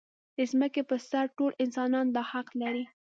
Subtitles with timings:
[0.37, 2.83] د ځمکې پر سر ټول انسانان دا حق لري.